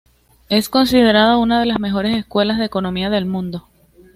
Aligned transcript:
Es 0.49 0.67
considerada 0.67 1.37
una 1.37 1.59
de 1.59 1.67
las 1.67 1.79
mejores 1.79 2.17
escuelas 2.17 2.57
de 2.57 2.65
economía 2.65 3.11
del 3.11 3.27
mundo. 3.27 3.67